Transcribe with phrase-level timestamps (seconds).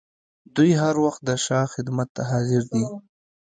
[0.55, 2.83] دوی هر وخت د شاه خدمت ته حاضر دي.